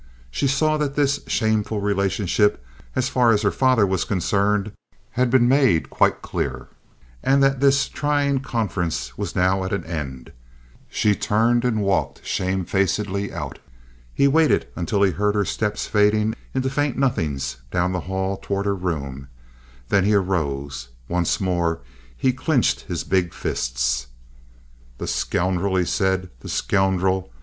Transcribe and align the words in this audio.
She 0.31 0.47
saw 0.47 0.77
that 0.77 0.95
this 0.95 1.19
shameful 1.27 1.79
relationship, 1.79 2.65
as 2.95 3.07
far 3.07 3.33
as 3.33 3.43
her 3.43 3.51
father 3.51 3.85
was 3.85 4.03
concerned, 4.03 4.71
had 5.11 5.29
been 5.29 5.47
made 5.47 5.91
quite 5.91 6.23
clear, 6.23 6.69
and 7.21 7.43
that 7.43 7.59
this 7.59 7.87
trying 7.87 8.39
conference 8.39 9.15
was 9.15 9.35
now 9.35 9.63
at 9.63 9.71
an 9.71 9.83
end. 9.85 10.31
She 10.89 11.13
turned 11.13 11.63
and 11.63 11.83
walked 11.83 12.25
shamefacedly 12.25 13.31
out. 13.31 13.59
He 14.11 14.27
waited 14.27 14.67
until 14.75 15.03
he 15.03 15.11
heard 15.11 15.35
her 15.35 15.45
steps 15.45 15.85
fading 15.85 16.33
into 16.55 16.71
faint 16.71 16.97
nothings 16.97 17.57
down 17.69 17.91
the 17.91 17.99
hall 18.09 18.37
toward 18.41 18.65
her 18.65 18.73
room. 18.75 19.27
Then 19.89 20.03
he 20.03 20.15
arose. 20.15 20.87
Once 21.09 21.39
more 21.39 21.79
he 22.17 22.33
clinched 22.33 22.79
his 22.81 23.03
big 23.03 23.35
fists. 23.35 24.07
"The 24.97 25.05
scoundrel!" 25.05 25.75
he 25.75 25.85
said. 25.85 26.31
"The 26.39 26.49
scoundrel! 26.49 27.29